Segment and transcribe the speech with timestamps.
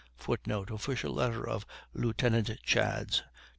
[0.17, 1.63] [Footnote: Official letter of
[1.93, 3.21] Lieutenant Chads, Dec.